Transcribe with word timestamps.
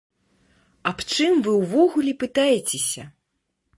Аб 0.91 1.03
чым 1.15 1.33
вы 1.47 1.53
ўвогуле 1.61 2.13
пытаецеся?! 2.25 3.03